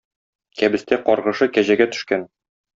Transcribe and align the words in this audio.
Кәбестә 0.61 0.99
каргышы 1.05 1.51
кәҗәгә 1.59 1.91
төшкән. 1.95 2.29